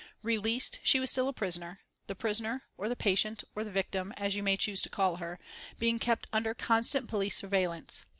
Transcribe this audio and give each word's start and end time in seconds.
Released, 0.23 0.79
she 0.81 0.99
was 0.99 1.11
still 1.11 1.27
a 1.27 1.31
prisoner, 1.33 1.79
the 2.07 2.15
prisoner, 2.15 2.63
or 2.75 2.89
the 2.89 2.95
patient, 2.95 3.43
or 3.53 3.63
the 3.63 3.69
victim, 3.69 4.15
as 4.17 4.35
you 4.35 4.41
may 4.41 4.57
choose 4.57 4.81
to 4.81 4.89
call 4.89 5.17
her, 5.17 5.39
being 5.77 5.99
kept 5.99 6.25
under 6.33 6.55
constant 6.55 7.07
police 7.07 7.35
surveillance. 7.37 8.03